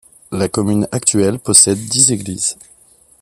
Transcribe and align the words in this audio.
La 0.31 0.47
commune 0.49 0.87
actuelle 0.91 1.37
possède 1.37 1.77
dix 1.87 2.11
églises. 2.11 2.57